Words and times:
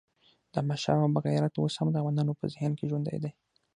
د 0.51 0.53
احمدشاه 0.61 0.99
بابا 1.01 1.19
غیرت 1.27 1.53
اوس 1.57 1.73
هم 1.79 1.87
د 1.91 1.95
افغانانو 2.01 2.37
په 2.39 2.45
ذهن 2.53 2.71
کې 2.77 2.89
ژوندی 2.89 3.17
دی. 3.23 3.31